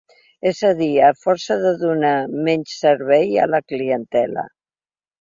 [0.51, 2.15] És a dir, a força de donar
[2.49, 4.51] menys servei a la clientela.